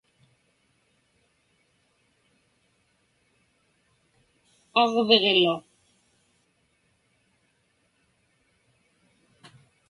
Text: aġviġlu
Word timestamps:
aġviġlu 4.81 5.53